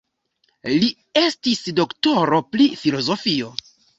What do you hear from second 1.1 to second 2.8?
estis doktoro pri